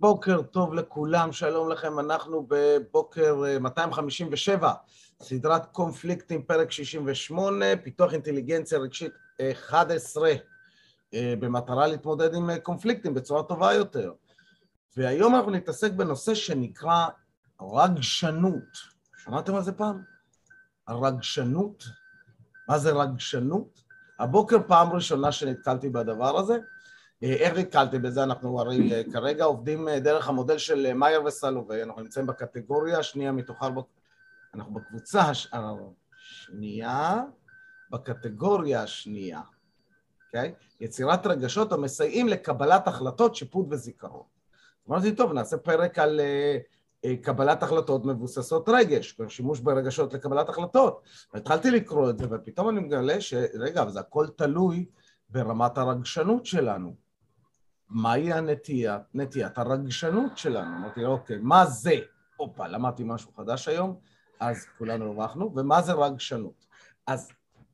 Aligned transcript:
בוקר 0.00 0.42
טוב 0.42 0.74
לכולם, 0.74 1.32
שלום 1.32 1.70
לכם, 1.70 1.98
אנחנו 1.98 2.46
בבוקר 2.48 3.42
257, 3.60 4.72
סדרת 5.22 5.66
קונפליקטים, 5.66 6.42
פרק 6.42 6.70
68, 6.70 7.64
פיתוח 7.82 8.12
אינטליגנציה 8.12 8.78
רגשית 8.78 9.12
11, 9.40 10.32
במטרה 11.14 11.86
להתמודד 11.86 12.34
עם 12.34 12.50
קונפליקטים 12.62 13.14
בצורה 13.14 13.42
טובה 13.42 13.74
יותר. 13.74 14.12
והיום 14.96 15.34
אנחנו 15.34 15.50
נתעסק 15.50 15.92
בנושא 15.92 16.34
שנקרא 16.34 17.06
רגשנות. 17.62 18.78
שמעתם 19.16 19.54
על 19.54 19.62
זה 19.62 19.72
פעם? 19.72 20.02
הרגשנות? 20.86 21.84
מה 22.68 22.78
זה 22.78 22.92
רגשנות? 22.92 23.82
הבוקר 24.18 24.56
פעם 24.68 24.92
ראשונה 24.92 25.32
שנתקלתי 25.32 25.88
בדבר 25.88 26.38
הזה, 26.38 26.58
איך 27.22 27.58
נתקלתי 27.58 27.98
בזה? 27.98 28.22
אנחנו 28.22 28.60
הרי 28.60 29.04
כרגע 29.12 29.44
עובדים 29.44 29.88
דרך 29.88 30.28
המודל 30.28 30.58
של 30.58 30.94
מאייר 30.94 31.24
וסלובי, 31.24 31.82
אנחנו 31.82 32.02
נמצאים 32.02 32.26
בקטגוריה 32.26 32.98
השנייה 32.98 33.32
מתוכה, 33.32 33.68
אנחנו 34.54 34.74
בקבוצה 34.74 35.20
השנייה, 35.20 37.22
בקטגוריה 37.90 38.82
השנייה, 38.82 39.40
אוקיי? 40.26 40.54
Okay? 40.56 40.84
יצירת 40.84 41.26
רגשות 41.26 41.72
המסייעים 41.72 42.28
לקבלת 42.28 42.88
החלטות, 42.88 43.36
שיפוט 43.36 43.66
וזיכרון. 43.70 44.26
אמרתי, 44.88 45.12
טוב, 45.12 45.32
נעשה 45.32 45.56
פרק 45.56 45.98
על 45.98 46.20
קבלת 47.22 47.62
החלטות 47.62 48.04
מבוססות 48.04 48.68
רגש, 48.68 49.20
שימוש 49.28 49.60
ברגשות 49.60 50.14
לקבלת 50.14 50.48
החלטות. 50.48 51.02
והתחלתי 51.34 51.70
לקרוא 51.70 52.10
את 52.10 52.18
זה, 52.18 52.26
ופתאום 52.30 52.68
אני 52.68 52.80
מגלה 52.80 53.20
שרגע, 53.20 53.82
אבל 53.82 53.90
זה 53.90 54.00
הכל 54.00 54.26
תלוי 54.36 54.86
ברמת 55.28 55.78
הרגשנות 55.78 56.46
שלנו. 56.46 57.07
מהי 57.90 58.32
הנטייה, 58.32 58.98
נטיית 59.14 59.58
הרגשנות 59.58 60.38
שלנו? 60.38 60.76
אמרתי, 60.76 61.04
אוקיי, 61.04 61.36
מה 61.40 61.66
זה? 61.66 61.94
הופה, 62.36 62.68
למדתי 62.68 63.02
משהו 63.06 63.32
חדש 63.36 63.68
היום, 63.68 63.96
אז 64.40 64.66
כולנו 64.78 65.04
הרווחנו, 65.04 65.52
ומה 65.56 65.82
זה 65.82 65.92
רגשנות? 65.92 66.66
אז 67.06 67.30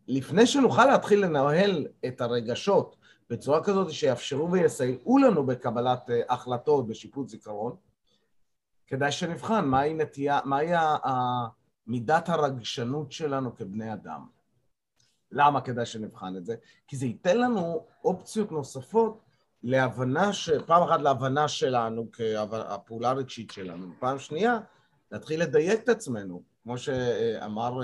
לפני 0.09 0.47
שנוכל 0.47 0.85
להתחיל 0.85 1.25
לנהל 1.25 1.87
את 2.07 2.21
הרגשות 2.21 2.97
בצורה 3.31 3.65
כזאת 3.65 3.91
שיאפשרו 3.91 4.53
ויסייעו 4.53 5.19
לנו 5.19 5.47
בקבלת 5.47 6.11
החלטות, 6.29 6.87
בשיפוט 6.87 7.29
זיכרון, 7.29 7.77
כדאי 8.87 9.13
שנבחן 9.13 9.65
מהי 9.65 9.95
נטייה, 9.95 10.41
מהי 10.45 10.71
מידת 11.87 12.29
הרגשנות 12.29 13.13
שלנו 13.13 13.57
כבני 13.57 13.93
אדם. 13.93 14.27
למה 15.33 15.61
כדאי 15.61 15.87
שנבחן 15.87 16.37
את 16.37 16.47
זה? 16.47 16.57
כי 16.89 16.97
זה 16.97 17.07
ייתן 17.07 17.39
לנו 17.39 17.87
אופציות 18.05 18.53
נוספות 18.53 19.24
להבנה, 19.67 20.33
ש... 20.33 20.51
פעם 20.51 20.83
אחת 20.83 21.01
להבנה 21.01 21.49
שלנו 21.49 22.07
כהפעולה 22.13 23.11
הרגשית 23.11 23.51
שלנו, 23.51 23.93
פעם 23.99 24.19
שנייה, 24.19 24.59
להתחיל 25.13 25.43
לדייק 25.43 25.81
את 25.85 25.89
עצמנו, 25.89 26.43
כמו 26.63 26.79
שאמר 26.79 27.81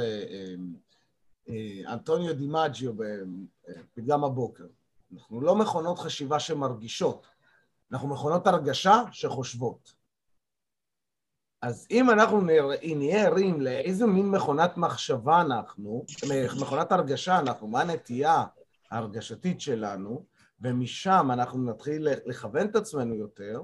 אנטוניו 1.87 2.35
דימג'יו 2.35 2.93
בפתגם 2.95 4.25
הבוקר. 4.25 4.67
אנחנו 5.15 5.41
לא 5.41 5.57
מכונות 5.57 5.99
חשיבה 5.99 6.41
שמרגישות, 6.41 7.27
אנחנו 7.93 8.09
מכונות 8.09 8.47
הרגשה 8.47 9.03
שחושבות. 9.13 9.95
אז 11.63 11.87
אם 11.91 12.11
אנחנו 12.11 12.41
נהיה 12.83 13.27
ערים 13.27 13.61
לאיזה 13.61 14.07
מין 14.07 14.31
מכונת 14.31 14.77
מחשבה 14.77 15.41
אנחנו, 15.41 16.05
מכונת 16.61 16.93
הרגשה 16.93 17.39
אנחנו, 17.39 17.67
מה 17.67 17.81
הנטייה 17.81 18.45
ההרגשתית 18.91 19.61
שלנו, 19.61 20.25
ומשם 20.61 21.29
אנחנו 21.33 21.65
נתחיל 21.65 22.09
לכוון 22.27 22.67
את 22.67 22.77
עצמנו 22.77 23.15
יותר, 23.15 23.63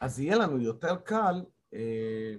אז 0.00 0.20
יהיה 0.20 0.38
לנו 0.38 0.58
יותר 0.58 0.96
קל 0.96 1.44
אה, 1.74 2.34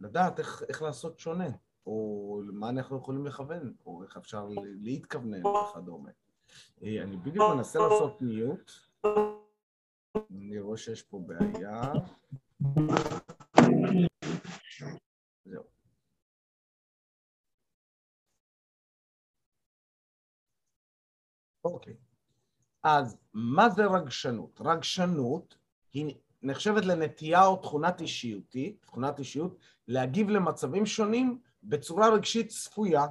לדעת 0.00 0.38
איך, 0.38 0.62
איך 0.68 0.82
לעשות 0.82 1.18
שונה, 1.18 1.48
או 1.86 2.42
מה 2.52 2.68
אנחנו 2.68 2.96
יכולים 2.96 3.26
לכוון, 3.26 3.74
או 3.86 4.02
איך 4.02 4.16
אפשר 4.16 4.48
להתכוונן 4.80 5.46
וכדומה. 5.46 6.10
אה, 6.82 7.02
אני 7.02 7.16
בדיוק 7.16 7.54
מנסה 7.56 7.78
לעשות 7.78 8.22
מיוט. 8.22 8.70
אני 10.30 10.60
רואה 10.60 10.76
שיש 10.76 11.02
פה 11.02 11.20
בעיה. 11.26 11.92
זהו. 15.44 15.64
אוקיי. 21.64 22.07
אז 22.82 23.16
מה 23.34 23.70
זה 23.70 23.86
רגשנות? 23.86 24.60
רגשנות 24.64 25.56
היא 25.92 26.14
נחשבת 26.42 26.84
לנטייה 26.84 27.46
או 27.46 27.56
תכונת 27.56 28.00
אישיותית, 28.00 28.82
תכונת 28.82 29.18
אישיות, 29.18 29.58
להגיב 29.88 30.30
למצבים 30.30 30.86
שונים 30.86 31.38
בצורה 31.62 32.08
רגשית 32.08 32.48
צפויה. 32.48 33.06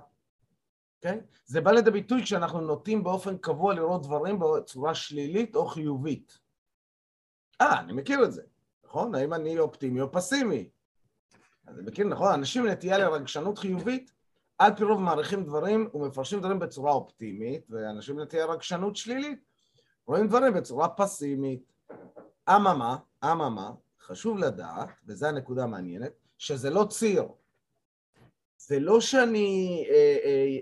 אוקיי? 0.98 1.20
Okay? 1.20 1.38
זה 1.46 1.62
בא 1.62 1.72
לידי 1.72 1.92
ביטוי 1.92 2.24
כשאנחנו 2.24 2.62
נוטים 2.62 3.04
באופן 3.04 3.38
קבוע 3.38 3.74
לראות 3.74 4.04
דברים 4.04 4.40
בצורה 4.40 4.96
שלילית 4.96 5.56
או 5.56 5.68
חיובית. 5.68 6.38
אה, 7.62 7.80
אני 7.80 7.94
מכיר 7.94 8.24
את 8.24 8.32
זה, 8.34 8.42
נכון? 8.86 9.16
האם 9.16 9.34
אני 9.34 9.60
אופטימי 9.60 10.02
או 10.02 10.12
פסימי? 10.12 10.70
אני 11.68 11.82
מכיר, 11.82 12.08
נכון? 12.08 12.34
אנשים 12.34 12.68
נטייה 12.68 12.98
לרגשנות 12.98 13.58
חיובית, 13.58 14.12
על 14.58 14.76
פי 14.76 14.84
רוב 14.84 15.00
מעריכים 15.00 15.44
דברים 15.44 15.90
ומפרשים 15.94 16.40
דברים 16.40 16.60
בצורה 16.60 16.92
אופטימית, 16.92 17.68
ואנשים 17.70 18.20
נטייה 18.20 18.46
לרגשנות 18.46 18.96
שלילית 18.96 19.47
רואים 20.08 20.28
דברים 20.28 20.54
בצורה 20.54 20.90
פסימית. 20.90 21.74
אממה, 22.50 22.98
אממה, 23.24 23.72
חשוב 24.02 24.38
לדעת, 24.38 24.90
וזו 25.08 25.28
הנקודה 25.28 25.64
המעניינת, 25.64 26.12
שזה 26.38 26.70
לא 26.70 26.86
ציר. 26.90 27.28
זה 28.58 28.80
לא 28.80 29.02
שאני, 29.02 29.84
אה, 29.90 30.18
אה, 30.24 30.58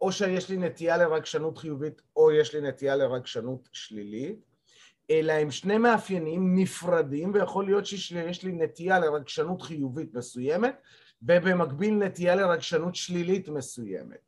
או 0.00 0.12
שיש 0.12 0.50
לי 0.50 0.56
נטייה 0.56 0.96
לרגשנות 0.96 1.58
חיובית, 1.58 2.02
או 2.16 2.32
יש 2.32 2.54
לי 2.54 2.60
נטייה 2.60 2.96
לרגשנות 2.96 3.68
שלילית, 3.72 4.38
אלא 5.10 5.32
הם 5.32 5.50
שני 5.50 5.78
מאפיינים 5.78 6.58
נפרדים, 6.58 7.34
ויכול 7.34 7.64
להיות 7.66 7.86
שיש 7.86 8.44
לי 8.44 8.52
נטייה 8.52 8.98
לרגשנות 8.98 9.62
חיובית 9.62 10.14
מסוימת, 10.14 10.76
ובמקביל 11.22 11.94
נטייה 11.94 12.34
לרגשנות 12.34 12.94
שלילית 12.94 13.48
מסוימת. 13.48 14.20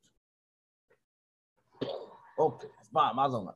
אוקיי, 2.39 2.71
אז 2.81 2.93
מה, 2.93 3.13
מה 3.13 3.31
זה 3.31 3.37
אומר? 3.37 3.53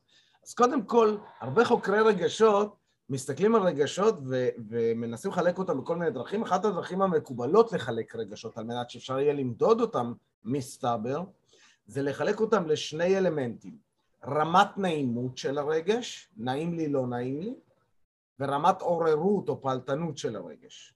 אז 0.47 0.55
קודם 0.55 0.83
כל, 0.83 1.17
הרבה 1.41 1.65
חוקרי 1.65 2.01
רגשות 2.01 2.77
מסתכלים 3.09 3.55
על 3.55 3.63
רגשות 3.63 4.15
ו- 4.27 4.49
ומנסים 4.69 5.31
לחלק 5.31 5.59
אותם 5.59 5.81
בכל 5.81 5.97
מיני 5.97 6.11
דרכים. 6.11 6.43
אחת 6.43 6.65
הדרכים 6.65 7.03
המקובלות 7.03 7.73
לחלק 7.73 8.17
רגשות, 8.17 8.59
על 8.59 8.65
מנת 8.65 8.91
שאפשר 8.91 9.19
יהיה 9.19 9.33
למדוד 9.33 9.81
אותם, 9.81 10.13
מסתבר, 10.45 11.23
זה 11.87 12.03
לחלק 12.03 12.41
אותם 12.41 12.67
לשני 12.67 13.19
אלמנטים. 13.19 13.77
רמת 14.27 14.79
נעימות 14.79 15.37
של 15.37 15.59
הרגש, 15.59 16.29
נעים 16.37 16.75
לי, 16.75 16.89
לא 16.89 17.07
נעים 17.07 17.41
לי, 17.41 17.55
ורמת 18.41 18.83
עוררות 18.83 19.49
או 19.49 19.63
פעלתנות 19.63 20.19
של 20.19 20.37
הרגש. 20.37 20.95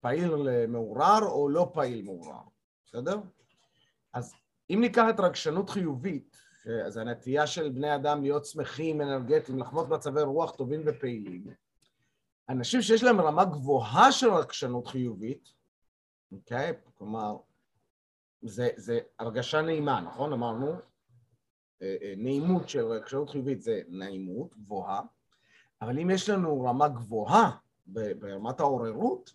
פעיל 0.00 0.66
מעורר 0.68 1.22
או 1.22 1.48
לא 1.48 1.70
פעיל 1.72 2.02
מעורר, 2.02 2.40
בסדר? 2.86 3.20
אז 4.12 4.34
אם 4.70 4.78
ניקח 4.80 5.04
את 5.10 5.20
רגשנות 5.20 5.70
חיובית, 5.70 6.35
אז 6.86 6.96
הנטייה 6.96 7.46
של 7.46 7.68
בני 7.68 7.94
אדם 7.94 8.22
להיות 8.22 8.44
שמחים, 8.44 9.00
אנרגטיים, 9.00 9.58
לחוות 9.58 9.88
מצבי 9.88 10.22
רוח 10.22 10.50
טובים 10.50 10.82
ופעילים. 10.86 11.46
אנשים 12.48 12.82
שיש 12.82 13.02
להם 13.02 13.20
רמה 13.20 13.44
גבוהה 13.44 14.12
של 14.12 14.32
רגשנות 14.32 14.86
חיובית, 14.86 15.52
אוקיי? 16.32 16.72
כלומר, 16.98 17.36
זה, 18.42 18.68
זה 18.76 18.98
הרגשה 19.18 19.62
נעימה, 19.62 20.00
נכון? 20.00 20.32
אמרנו, 20.32 20.72
אה, 21.82 21.96
אה, 22.02 22.14
נעימות 22.16 22.68
של 22.68 22.84
רגשנות 22.86 23.30
חיובית 23.30 23.62
זה 23.62 23.80
נעימות 23.88 24.56
גבוהה, 24.56 25.00
אבל 25.82 25.98
אם 25.98 26.10
יש 26.10 26.28
לנו 26.28 26.62
רמה 26.62 26.88
גבוהה 26.88 27.50
ברמת 27.86 28.60
העוררות, 28.60 29.32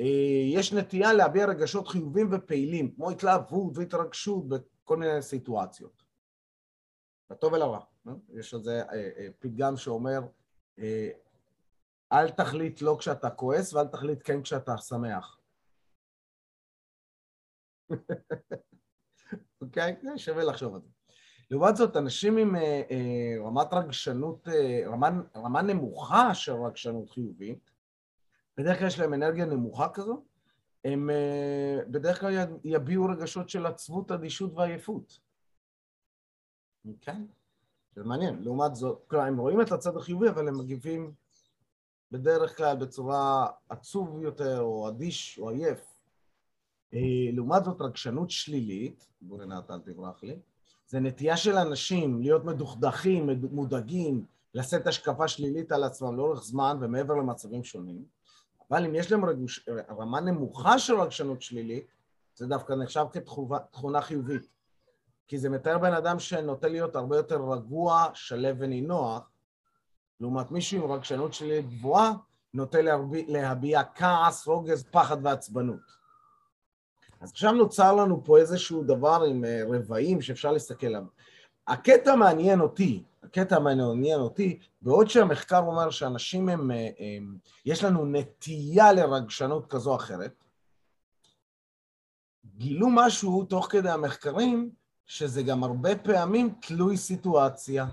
אה, 0.00 0.04
יש 0.52 0.72
נטייה 0.72 1.12
להביע 1.12 1.46
רגשות 1.46 1.88
חיובים 1.88 2.28
ופעילים, 2.32 2.94
כמו 2.94 3.10
התלהבות 3.10 3.78
והתרגשות 3.78 4.48
בכל 4.48 4.96
מיני 4.96 5.22
סיטואציות. 5.22 5.99
לטוב 7.30 7.52
ולרע. 7.52 7.80
יש 8.28 8.54
על 8.54 8.62
זה 8.62 8.82
פתגם 9.38 9.76
שאומר, 9.76 10.20
אל 12.12 12.30
תחליט 12.30 12.82
לא 12.82 12.96
כשאתה 12.98 13.30
כועס 13.30 13.74
ואל 13.74 13.86
תחליט 13.86 14.20
כן 14.24 14.42
כשאתה 14.42 14.78
שמח. 14.78 15.38
אוקיי? 19.62 19.96
okay? 20.02 20.18
שווה 20.18 20.44
לחשוב 20.44 20.74
על 20.74 20.80
זה. 20.80 20.88
לעומת 21.50 21.76
זאת, 21.76 21.96
אנשים 21.96 22.36
עם 22.36 22.56
אה, 22.56 22.82
אה, 22.90 23.34
רמת 23.46 23.72
רגשנות, 23.72 24.48
אה, 24.48 24.82
רמה, 24.86 25.10
רמה 25.36 25.62
נמוכה 25.62 26.34
של 26.34 26.52
רגשנות 26.52 27.10
חיובית, 27.10 27.70
בדרך 28.56 28.78
כלל 28.78 28.86
יש 28.86 28.98
להם 28.98 29.14
אנרגיה 29.14 29.44
נמוכה 29.44 29.88
כזו, 29.88 30.24
הם 30.84 31.10
אה, 31.10 31.78
בדרך 31.88 32.20
כלל 32.20 32.46
יביעו 32.64 33.06
רגשות 33.06 33.48
של 33.48 33.66
עצבות, 33.66 34.10
אדישות 34.10 34.52
ועייפות. 34.54 35.29
כן, 37.00 37.22
זה 37.94 38.04
מעניין. 38.04 38.42
לעומת 38.42 38.74
זאת, 38.74 39.04
כלומר, 39.06 39.24
הם 39.24 39.38
רואים 39.38 39.60
את 39.60 39.72
הצד 39.72 39.96
החיובי, 39.96 40.28
אבל 40.28 40.48
הם 40.48 40.58
מגיבים 40.58 41.12
בדרך 42.10 42.56
כלל 42.56 42.76
בצורה 42.76 43.46
עצוב 43.68 44.22
יותר, 44.22 44.60
או 44.60 44.88
אדיש, 44.88 45.38
או 45.38 45.50
עייף. 45.50 45.94
אה, 46.94 46.98
לעומת 47.32 47.64
זאת, 47.64 47.80
רגשנות 47.80 48.30
שלילית, 48.30 49.08
בוא 49.20 49.40
רינת, 49.40 49.70
אל 49.70 49.80
תברח 49.80 50.22
לי, 50.22 50.38
זה 50.86 51.00
נטייה 51.00 51.36
של 51.36 51.56
אנשים 51.56 52.22
להיות 52.22 52.44
מדוכדכים, 52.44 53.30
מודאגים, 53.50 54.24
לשאת 54.54 54.86
השקפה 54.86 55.28
שלילית 55.28 55.72
על 55.72 55.84
עצמם 55.84 56.16
לאורך 56.16 56.42
זמן 56.42 56.78
ומעבר 56.80 57.14
למצבים 57.14 57.64
שונים, 57.64 58.04
אבל 58.70 58.84
אם 58.84 58.94
יש 58.94 59.12
להם 59.12 59.24
רגוש... 59.24 59.68
רמה 59.98 60.20
נמוכה 60.20 60.78
של 60.78 61.00
רגשנות 61.00 61.42
שלילית, 61.42 61.86
זה 62.34 62.46
דווקא 62.46 62.72
נחשב 62.72 63.04
כתכונה 63.12 64.00
חיובית. 64.00 64.59
כי 65.30 65.38
זה 65.38 65.48
מתאר 65.48 65.78
בן 65.78 65.92
אדם 65.92 66.18
שנוטה 66.18 66.68
להיות 66.68 66.96
הרבה 66.96 67.16
יותר 67.16 67.40
רגוע, 67.52 68.06
שלב 68.14 68.56
ונינוח, 68.58 69.30
לעומת 70.20 70.50
מישהו 70.50 70.84
עם 70.84 70.92
רגשנות 70.92 71.34
שלילית 71.34 71.70
גבוהה, 71.70 72.12
נוטה 72.54 72.82
להביע, 72.82 73.24
להביע 73.28 73.82
כעס, 73.94 74.46
רוגז, 74.46 74.84
פחד 74.90 75.16
ועצבנות. 75.26 75.80
אז 77.20 77.30
עכשיו 77.30 77.52
נוצר 77.52 77.94
לנו 77.94 78.24
פה 78.24 78.38
איזשהו 78.38 78.82
דבר 78.82 79.22
עם 79.28 79.44
אה, 79.44 79.62
רבעים 79.68 80.22
שאפשר 80.22 80.52
להסתכל 80.52 80.86
עליו. 80.86 81.04
הקטע 81.66 82.14
מעניין 82.14 82.60
אותי, 82.60 83.02
הקטע 83.22 83.58
מעניין 83.58 84.20
אותי, 84.20 84.58
בעוד 84.82 85.08
שהמחקר 85.08 85.58
אומר 85.58 85.90
שאנשים 85.90 86.48
הם, 86.48 86.70
אה, 86.70 86.88
הם, 86.98 87.36
יש 87.64 87.84
לנו 87.84 88.04
נטייה 88.04 88.92
לרגשנות 88.92 89.66
כזו 89.66 89.90
או 89.90 89.96
אחרת, 89.96 90.44
גילו 92.56 92.88
משהו 92.90 93.44
תוך 93.44 93.66
כדי 93.70 93.90
המחקרים, 93.90 94.79
שזה 95.10 95.42
גם 95.42 95.64
הרבה 95.64 95.98
פעמים 95.98 96.54
תלוי 96.62 96.96
סיטואציה. 96.96 97.86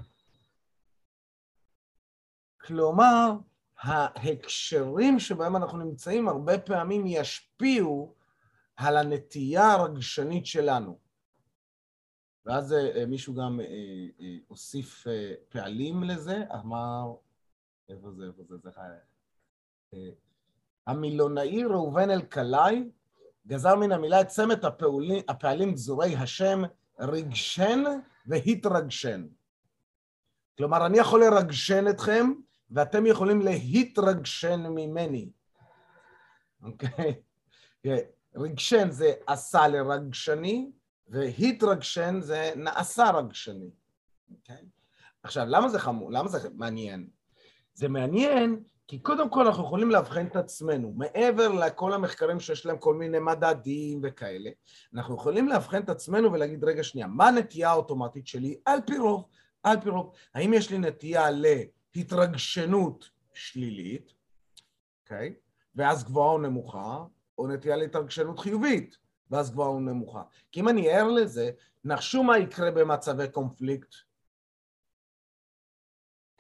כלומר, 2.62 3.32
ההקשרים 3.82 5.20
שבהם 5.20 5.56
אנחנו 5.56 5.78
נמצאים 5.78 6.28
הרבה 6.28 6.60
פעמים 6.60 7.08
ישפיעו 7.08 8.16
על 8.76 8.98
הנטייה 8.98 9.72
הרגשנית 9.72 10.46
שלנו. 10.46 11.00
ואז 12.46 12.74
אה, 12.74 13.06
מישהו 13.06 13.34
גם 13.34 13.60
אה, 13.60 13.66
אה, 14.20 14.36
הוסיף 14.48 15.08
פעלים 15.50 16.04
לזה, 16.04 16.44
אמר, 16.54 17.14
איפה 17.90 18.12
זה, 18.12 18.26
איפה 18.26 18.44
זה, 18.44 18.56
זה. 18.64 20.12
המילונאי 20.88 21.64
ראובן 21.64 22.10
אלקלעי 22.10 22.92
גזר 23.48 23.76
מן 23.76 23.92
המילה 23.92 24.22
את 24.22 24.64
הפעלים, 24.64 25.24
הפעלים 25.28 25.74
גזורי 25.74 26.16
השם 26.16 26.62
רגשן 27.00 27.84
והתרגשן. 28.26 29.28
כלומר, 30.58 30.86
אני 30.86 30.98
יכול 30.98 31.24
לרגשן 31.24 31.88
אתכם, 31.90 32.32
ואתם 32.72 33.06
יכולים 33.06 33.42
להתרגשן 33.42 34.66
ממני. 34.68 35.30
אוקיי? 36.64 37.22
רגשן 38.36 38.92
זה 38.92 39.14
עשה 39.28 39.68
לרגשני, 39.68 40.72
והתרגשן 41.08 42.22
זה 42.22 42.54
נעשה 42.56 43.12
רגשני. 43.12 43.70
Okay? 43.70 44.34
אוקיי? 44.36 44.66
עכשיו, 45.24 45.46
למה 45.50 45.70
זה 45.70 45.80
חמור? 45.80 46.12
למה 46.12 46.28
זה 46.28 46.50
מעניין? 46.54 47.10
זה 47.74 47.88
מעניין 47.88 48.64
כי 48.88 49.00
קודם 49.00 49.30
כל 49.30 49.48
אנחנו 49.48 49.64
יכולים 49.64 49.92
לאבחן 49.92 50.26
את 50.26 50.36
עצמנו, 50.36 50.94
מעבר 50.96 51.48
לכל 51.48 51.94
המחקרים 51.94 52.40
שיש 52.40 52.66
להם 52.66 52.78
כל 52.78 52.96
מיני 52.96 53.20
מדדים 53.20 54.02
וכאלה, 54.04 54.50
אנחנו 54.94 55.16
יכולים 55.16 55.48
לאבחן 55.48 55.82
את 55.82 55.90
עצמנו 55.90 56.34
ולהגיד, 56.34 56.64
רגע 56.64 56.84
שנייה, 56.84 57.08
מה 57.08 57.28
הנטייה 57.28 57.70
האוטומטית 57.70 58.28
שלי? 58.28 58.60
על 58.66 58.80
פי 58.86 58.98
רוב, 58.98 59.26
על 59.64 59.82
פי 59.82 59.90
רוב. 59.90 60.14
האם 60.34 60.54
יש 60.54 60.72
לי 60.72 60.78
נטייה 60.78 61.28
להתרגשנות 61.96 63.10
שלילית, 63.34 64.14
אוקיי? 65.04 65.34
Okay? 65.36 65.48
ואז 65.76 66.04
גבוהה 66.04 66.32
או 66.32 66.38
נמוכה, 66.38 67.06
או 67.38 67.48
נטייה 67.48 67.76
להתרגשנות 67.76 68.40
חיובית, 68.40 68.98
ואז 69.32 69.52
גבוהה 69.52 69.70
או 69.70 69.80
נמוכה. 69.80 70.22
כי 70.52 70.60
אם 70.60 70.70
אני 70.70 70.90
ער 70.90 71.08
לזה, 71.08 71.52
נחשו 71.84 72.24
מה 72.24 72.38
יקרה 72.38 72.72
במצבי 72.72 73.28
קונפליקט. 73.32 73.94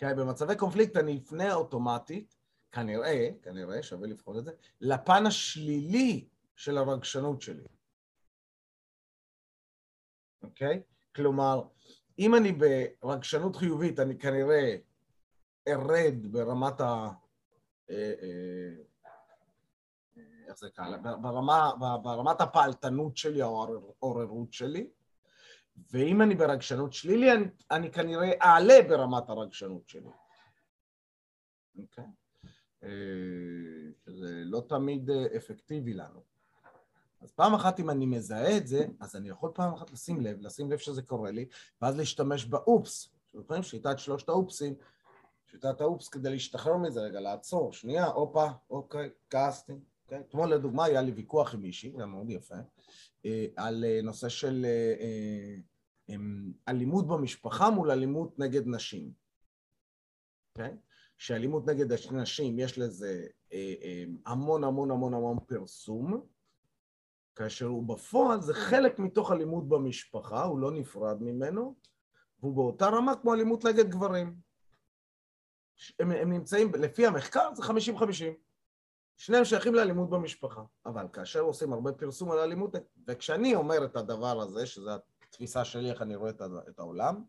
okay, 0.01 0.13
במצבי 0.13 0.55
קונפליקט 0.55 0.97
אני 0.97 1.17
אפנה 1.17 1.53
אוטומטית 1.53 2.36
כנראה, 2.71 3.29
כנראה, 3.41 3.83
שווה 3.83 4.07
לבחון 4.07 4.39
את 4.39 4.45
זה, 4.45 4.51
לפן 4.81 5.25
השלילי 5.25 6.27
של 6.55 6.77
הרגשנות 6.77 7.41
שלי. 7.41 7.67
אוקיי? 10.43 10.81
כלומר, 11.15 11.61
אם 12.19 12.35
אני 12.35 12.51
ברגשנות 12.51 13.55
חיובית, 13.55 13.99
אני 13.99 14.19
כנראה 14.19 14.75
ארד 15.67 16.31
ברמת 16.31 16.81
ה... 16.81 17.09
אה, 17.89 18.13
אה, 18.21 18.83
איך 20.47 20.57
זה 20.57 20.69
קל? 20.69 20.97
ברמה, 21.21 21.71
ברמת 22.03 22.41
הפעלתנות 22.41 23.17
שלי 23.17 23.41
העוררות 23.41 24.53
שלי, 24.53 24.89
ואם 25.91 26.21
אני 26.21 26.35
ברגשנות 26.35 26.93
שלילי, 26.93 27.31
אני, 27.31 27.45
אני 27.71 27.91
כנראה 27.91 28.31
אעלה 28.41 28.73
ברמת 28.89 29.29
הרגשנות 29.29 29.89
שלי. 29.89 30.09
אוקיי? 31.79 32.03
Okay. 32.03 32.26
שזה 34.05 34.41
לא 34.45 34.63
תמיד 34.69 35.09
אה, 35.09 35.25
אפקטיבי 35.37 35.93
לנו. 35.93 36.19
אז 37.21 37.31
פעם 37.31 37.53
אחת 37.53 37.79
אם 37.79 37.89
אני 37.89 38.05
מזהה 38.05 38.57
את 38.57 38.67
זה, 38.67 38.85
אז 38.99 39.15
אני 39.15 39.29
יכול 39.29 39.51
פעם 39.53 39.73
אחת 39.73 39.91
לשים 39.91 40.21
לב, 40.21 40.37
לשים 40.41 40.71
לב 40.71 40.77
שזה 40.77 41.01
קורה 41.01 41.31
לי, 41.31 41.45
ואז 41.81 41.97
להשתמש 41.97 42.45
באופס. 42.45 43.09
זוכרים? 43.33 43.63
שיטת 43.63 43.99
שלושת 43.99 44.29
האופסים, 44.29 44.75
שיטת 45.45 45.81
האופס 45.81 46.09
כדי 46.09 46.29
להשתחרר 46.29 46.77
מזה, 46.77 47.01
רגע, 47.01 47.19
לעצור, 47.19 47.73
שנייה, 47.73 48.05
הופה, 48.05 48.47
אוקיי, 48.69 49.09
כעסתי. 49.29 49.73
אוקיי? 50.03 50.19
אתמול 50.19 50.53
לדוגמה 50.53 50.85
היה 50.85 51.01
לי 51.01 51.11
ויכוח 51.11 51.53
עם 51.53 51.61
מישהי, 51.61 51.93
זה 51.97 52.05
מאוד 52.05 52.29
יפה, 52.29 52.55
אה, 53.25 53.45
על 53.55 53.85
אה, 53.87 53.99
נושא 54.03 54.29
של 54.29 54.65
אלימות 56.67 57.07
במשפחה 57.07 57.69
מול 57.69 57.91
אלימות 57.91 58.39
נגד 58.39 58.67
נשים. 58.67 59.11
אוקיי? 60.51 60.77
שאלימות 61.17 61.65
נגד 61.65 61.93
נשים 62.11 62.59
יש 62.59 62.77
לזה 62.77 63.27
אה, 63.53 63.73
אה, 63.83 64.03
המון 64.25 64.63
המון 64.63 64.91
המון 64.91 65.13
המון 65.13 65.37
פרסום, 65.47 66.25
כאשר 67.35 67.65
הוא 67.65 67.87
בפועל 67.87 68.41
זה 68.41 68.53
חלק 68.53 68.99
מתוך 68.99 69.31
אלימות 69.31 69.69
במשפחה, 69.69 70.43
הוא 70.43 70.59
לא 70.59 70.71
נפרד 70.71 71.21
ממנו, 71.21 71.75
והוא 72.39 72.55
באותה 72.55 72.87
רמה 72.87 73.15
כמו 73.15 73.33
אלימות 73.33 73.65
נגד 73.65 73.89
גברים. 73.89 74.35
הם, 75.99 76.11
הם 76.11 76.31
נמצאים, 76.31 76.71
לפי 76.75 77.07
המחקר 77.07 77.49
זה 77.55 77.63
50-50. 77.63 77.67
שניהם 79.17 79.45
שייכים 79.45 79.75
לאלימות 79.75 80.09
במשפחה. 80.09 80.61
אבל 80.85 81.07
כאשר 81.13 81.39
עושים 81.39 81.73
הרבה 81.73 81.91
פרסום 81.91 82.31
על 82.31 82.39
אלימות, 82.39 82.75
וכשאני 83.07 83.55
אומר 83.55 83.85
את 83.85 83.95
הדבר 83.95 84.41
הזה, 84.41 84.65
שזו 84.65 84.91
התפיסה 85.23 85.65
שלי, 85.65 85.91
איך 85.91 86.01
אני 86.01 86.15
רואה 86.15 86.31
את 86.69 86.79
העולם, 86.79 87.23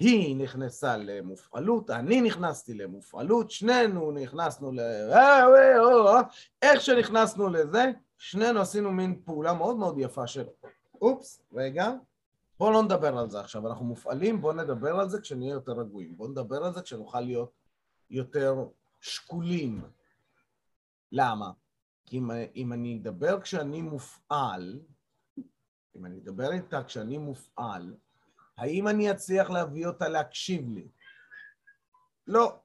היא 0.00 0.36
נכנסה 0.36 0.96
למופעלות, 0.96 1.90
אני 1.90 2.20
נכנסתי 2.20 2.74
למופעלות, 2.74 3.50
שנינו 3.50 4.12
נכנסנו 4.12 4.72
ל... 4.72 4.80
אה, 4.80 5.46
אה, 5.46 6.16
אה, 6.16 6.20
איך 6.62 6.80
שנכנסנו 6.80 7.48
לזה, 7.48 7.92
שנינו 8.18 8.60
עשינו 8.60 8.92
מין 8.92 9.20
פעולה 9.24 9.52
מאוד 9.52 9.76
מאוד 9.76 9.94
יפה 9.98 10.26
של 10.26 10.44
אופס, 11.02 11.42
רגע, 11.52 11.92
בואו 12.58 12.70
לא 12.70 12.82
נדבר 12.82 13.18
על 13.18 13.30
זה 13.30 13.40
עכשיו, 13.40 13.68
אנחנו 13.68 13.84
מופעלים, 13.84 14.40
בואו 14.40 14.52
נדבר 14.52 15.00
על 15.00 15.08
זה 15.08 15.20
כשנהיה 15.20 15.52
יותר 15.52 15.72
רגועים, 15.72 16.16
בואו 16.16 16.28
נדבר 16.28 16.64
על 16.64 16.74
זה 16.74 16.82
כשנוכל 16.82 17.20
להיות 17.20 17.52
יותר 18.10 18.54
שקולים. 19.00 19.82
למה? 21.12 21.50
כי 22.06 22.18
אם, 22.18 22.30
אם 22.56 22.72
אני 22.72 22.98
אדבר 23.02 23.40
כשאני 23.40 23.82
מופעל, 23.82 24.80
אם 25.96 26.06
אני 26.06 26.18
אדבר 26.18 26.52
איתה 26.52 26.84
כשאני 26.84 27.18
מופעל, 27.18 27.94
האם 28.60 28.88
אני 28.88 29.10
אצליח 29.10 29.50
להביא 29.50 29.86
אותה 29.86 30.08
להקשיב 30.08 30.70
לי? 30.70 30.88
לא. 32.26 32.56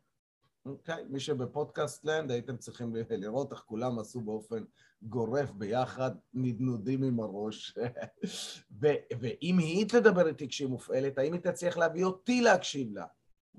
אוקיי, 0.65 0.95
okay. 0.95 1.07
מי 1.09 1.19
שבפודקאסט 1.19 2.05
לנד 2.05 2.31
הייתם 2.31 2.57
צריכים 2.57 2.95
לראות 3.09 3.51
איך 3.51 3.59
כולם 3.59 3.99
עשו 3.99 4.21
באופן 4.21 4.63
גורף 5.01 5.51
ביחד, 5.51 6.11
נדנודים 6.33 7.03
עם 7.03 7.19
הראש. 7.19 7.77
ו- 8.81 9.01
ואם 9.19 9.57
היא 9.57 9.89
תדבר 9.89 10.27
איתי 10.27 10.47
כשהיא 10.47 10.67
מופעלת, 10.67 11.17
האם 11.17 11.33
היא 11.33 11.41
תצליח 11.41 11.77
להביא 11.77 12.05
אותי 12.05 12.41
להקשיב 12.41 12.93
לה? 12.93 13.05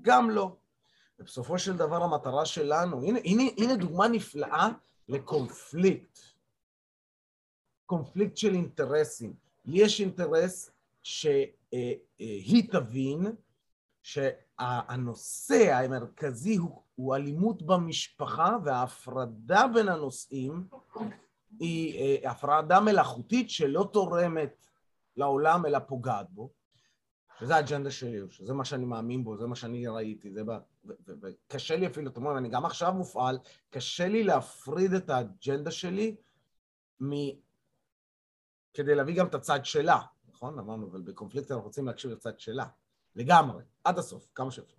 גם 0.01 0.29
לא. 0.29 0.55
ובסופו 1.19 1.59
של 1.59 1.77
דבר 1.77 2.03
המטרה 2.03 2.45
שלנו, 2.45 3.03
הנה, 3.03 3.19
הנה, 3.23 3.43
הנה 3.57 3.75
דוגמה 3.75 4.07
נפלאה 4.07 4.69
לקונפליקט. 5.09 6.19
קונפליקט 7.85 8.37
של 8.37 8.53
אינטרסים. 8.53 9.33
לי 9.65 9.81
יש 9.81 10.01
אינטרס 10.01 10.71
ש... 11.03 11.25
אה, 11.25 11.43
אה, 11.73 11.93
היא 12.19 12.71
תבין 12.71 13.25
שהנושא 14.01 15.73
המרכזי 15.73 16.55
הוא, 16.55 16.81
הוא 16.95 17.15
אלימות 17.15 17.61
במשפחה 17.61 18.57
וההפרדה 18.65 19.65
בין 19.73 19.89
הנושאים 19.89 20.67
היא 21.59 21.99
אה, 21.99 22.31
הפרדה 22.31 22.79
מלאכותית 22.79 23.49
שלא 23.49 23.89
תורמת 23.93 24.65
לעולם 25.17 25.65
אלא 25.65 25.79
פוגעת 25.79 26.29
בו. 26.29 26.49
שזה 27.39 27.55
האג'נדה 27.55 27.91
שלי, 27.91 28.19
שזה 28.29 28.53
מה 28.53 28.65
שאני 28.65 28.85
מאמין 28.85 29.23
בו, 29.23 29.37
זה 29.37 29.47
מה 29.47 29.55
שאני 29.55 29.87
ראיתי, 29.87 30.31
זה 30.31 30.43
ב... 30.43 30.51
וקשה 31.21 31.75
לי 31.75 31.87
אפילו, 31.87 32.11
אתם 32.11 32.21
אומרים, 32.21 32.37
אני 32.37 32.49
גם 32.49 32.65
עכשיו 32.65 32.93
מופעל, 32.93 33.39
קשה 33.69 34.07
לי 34.07 34.23
להפריד 34.23 34.93
את 34.93 35.09
האג'נדה 35.09 35.71
שלי 35.71 36.15
מ... 37.03 37.11
כדי 38.73 38.95
להביא 38.95 39.15
גם 39.15 39.27
את 39.27 39.35
הצד 39.35 39.65
שלה, 39.65 40.01
נכון? 40.37 40.59
אמרנו, 40.59 40.87
אבל 40.87 41.01
בקונפליקט 41.01 41.51
אנחנו 41.51 41.65
רוצים 41.65 41.85
להקשיב 41.85 42.11
לצד 42.11 42.39
שלה, 42.39 42.65
לגמרי, 43.15 43.63
עד 43.83 43.99
הסוף, 43.99 44.27
כמה 44.35 44.51
שאפשר. 44.51 44.77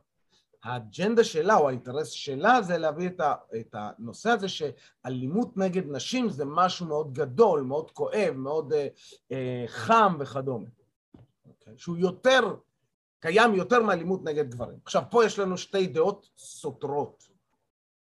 האג'נדה 0.62 1.24
שלה 1.24 1.56
או 1.56 1.68
האינטרס 1.68 2.08
שלה 2.08 2.62
זה 2.62 2.78
להביא 2.78 3.08
את, 3.08 3.20
ה, 3.20 3.34
את 3.60 3.74
הנושא 3.78 4.30
הזה 4.30 4.48
שאלימות 4.48 5.56
נגד 5.56 5.82
נשים 5.86 6.28
זה 6.28 6.44
משהו 6.44 6.86
מאוד 6.86 7.12
גדול, 7.12 7.62
מאוד 7.62 7.90
כואב, 7.90 8.34
מאוד 8.36 8.72
אה, 8.72 8.88
אה, 9.32 9.64
חם 9.66 10.16
וכדומה. 10.20 10.68
אוקיי? 11.48 11.78
שהוא 11.78 11.96
יותר, 11.96 12.56
קיים 13.20 13.54
יותר 13.54 13.82
מאלימות 13.82 14.24
נגד 14.24 14.50
גברים. 14.50 14.78
עכשיו, 14.84 15.02
פה 15.10 15.24
יש 15.24 15.38
לנו 15.38 15.58
שתי 15.58 15.86
דעות 15.86 16.30
סותרות 16.36 17.28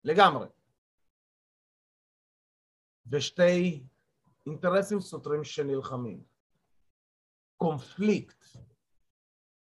לגמרי. 0.04 0.46
ושתי 3.06 3.82
אינטרסים 4.46 5.00
סותרים 5.00 5.44
שנלחמים. 5.44 6.29
קונפליקט 7.60 8.44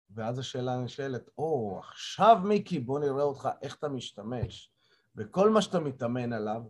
ואז 0.10 0.40
השאלה 0.40 0.78
נשאלת, 0.78 1.30
או, 1.38 1.80
oh, 1.80 1.86
עכשיו 1.86 2.38
מיקי, 2.44 2.80
בוא 2.80 3.00
נראה 3.00 3.24
אותך 3.24 3.50
איך 3.62 3.76
אתה 3.76 3.90
משתמש 3.90 4.72
בכל 5.16 5.50
מה 5.50 5.62
שאתה 5.62 5.80
מתאמן 5.80 6.34
עליו 6.34 6.62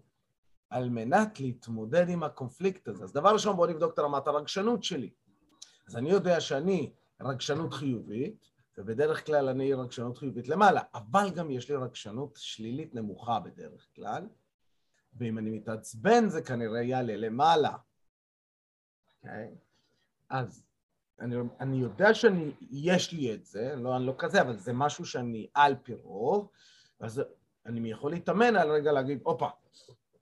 על 0.70 0.90
מנת 0.90 1.40
להתמודד 1.40 2.10
עם 2.10 2.24
הקונפליקט 2.24 2.88
הזה. 2.88 3.04
אז 3.04 3.14
דבר 3.14 3.34
ראשון, 3.34 3.56
בוא 3.56 3.68
נבדוק 3.68 3.94
את 3.94 4.00
רמת 4.00 4.28
הרגשנות 4.28 4.84
שלי. 4.84 5.10
אז 5.88 5.96
אני 5.96 6.10
יודע 6.10 6.42
שאני 6.42 6.94
רגשנות 7.22 7.74
חיובית, 7.74 8.46
ובדרך 8.78 9.26
כלל 9.26 9.50
אני 9.50 9.74
רגשנות 9.74 10.18
חיובית 10.18 10.48
למעלה, 10.48 10.82
אבל 10.94 11.30
גם 11.36 11.52
יש 11.52 11.70
לי 11.70 11.76
רגשנות 11.76 12.36
שלילית 12.36 12.96
נמוכה 12.96 13.40
בדרך 13.40 13.88
כלל, 13.96 14.28
ואם 15.14 15.38
אני 15.38 15.50
מתעצבן 15.50 16.30
זה 16.30 16.42
כנראה 16.42 16.82
יעלה 16.82 17.16
למעלה. 17.16 17.72
Okay? 17.72 17.78
אוקיי? 19.24 19.56
אז 20.30 20.65
אני, 21.20 21.36
אני 21.60 21.78
יודע 21.78 22.14
שיש 22.14 23.14
לי 23.14 23.34
את 23.34 23.46
זה, 23.46 23.76
לא, 23.76 23.98
אני 23.98 24.06
לא 24.06 24.16
כזה, 24.18 24.42
אבל 24.42 24.58
זה 24.58 24.74
משהו 24.74 25.06
שאני 25.06 25.48
על 25.54 25.76
פי 25.84 25.94
רוב, 25.94 26.50
אז 27.00 27.22
אני 27.66 27.92
יכול 27.92 28.12
להתאמן 28.12 28.56
על 28.56 28.72
רגע 28.72 28.92
להגיד, 28.92 29.22
הופה, 29.24 29.48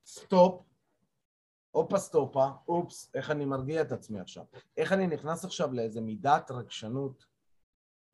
סטופ, 0.06 0.62
הופה 1.72 1.98
סטופה, 1.98 2.48
אופס, 2.68 3.12
איך 3.16 3.32
אני 3.32 3.46
מרגיע 3.46 3.82
את 3.82 3.92
עצמי 3.92 4.20
עכשיו? 4.20 4.46
איך 4.78 4.92
אני 4.92 5.08
נכנס 5.08 5.46
עכשיו 5.46 5.74
לאיזה 5.74 6.02
מידת 6.02 6.52
רגשנות 6.52 7.26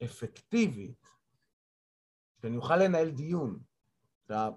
אפקטיבית, 0.03 1.07
שאני 2.41 2.57
אוכל 2.57 2.77
לנהל 2.77 3.09
דיון. 3.11 3.59
עכשיו, 4.21 4.53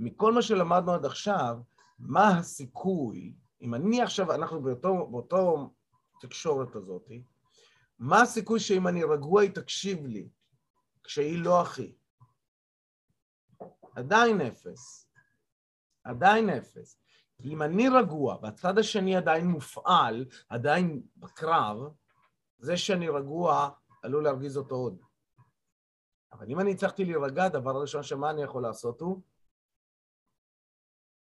מכל 0.00 0.32
מה 0.32 0.42
שלמדנו 0.42 0.92
עד 0.92 1.04
עכשיו, 1.04 1.58
מה 1.98 2.38
הסיכוי, 2.38 3.34
אם 3.60 3.74
אני 3.74 4.02
עכשיו, 4.02 4.34
אנחנו 4.34 4.62
באותו, 4.62 5.06
באותו 5.06 5.70
התקשורת 6.18 6.76
הזאת, 6.76 7.10
מה 7.98 8.22
הסיכוי 8.22 8.60
שאם 8.60 8.88
אני 8.88 9.04
רגוע 9.04 9.42
היא 9.42 9.50
תקשיב 9.50 10.06
לי 10.06 10.28
כשהיא 11.04 11.44
לא 11.44 11.62
אחי? 11.62 11.94
עדיין 13.96 14.40
אפס. 14.40 15.10
עדיין 16.04 16.50
אפס. 16.50 16.98
כי 17.42 17.52
אם 17.52 17.62
אני 17.62 17.88
רגוע 17.88 18.38
והצד 18.42 18.78
השני 18.78 19.16
עדיין 19.16 19.46
מופעל, 19.46 20.26
עדיין 20.48 21.02
בקרב, 21.16 21.76
זה 22.58 22.76
שאני 22.76 23.08
רגוע 23.08 23.70
עלול 24.02 24.24
להרגיז 24.24 24.56
אותו 24.56 24.74
עוד. 24.74 24.98
אבל 26.32 26.46
אם 26.48 26.60
אני 26.60 26.72
הצלחתי 26.72 27.04
להירגע, 27.04 27.44
הדבר 27.44 27.76
הראשון 27.76 28.02
שמה 28.02 28.30
אני 28.30 28.42
יכול 28.42 28.62
לעשות 28.62 29.00
הוא 29.00 29.22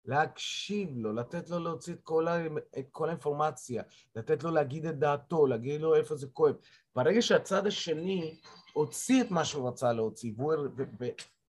להקשיב 0.05 0.97
לו, 0.97 1.13
לתת 1.13 1.49
לו 1.49 1.59
להוציא 1.59 1.93
את 1.93 2.01
כל, 2.03 2.27
ה... 2.27 2.47
את 2.79 2.89
כל 2.91 3.09
האינפורמציה, 3.09 3.83
לתת 4.15 4.43
לו 4.43 4.51
להגיד 4.51 4.85
את 4.85 4.99
דעתו, 4.99 5.47
להגיד 5.47 5.81
לו 5.81 5.95
איפה 5.95 6.15
זה 6.15 6.27
כואב. 6.27 6.55
ברגע 6.95 7.21
שהצד 7.21 7.67
השני 7.67 8.39
הוציא 8.73 9.23
את 9.23 9.31
מה 9.31 9.45
שהוא 9.45 9.67
רצה 9.67 9.93
להוציא, 9.93 10.33
והוא 10.37 10.53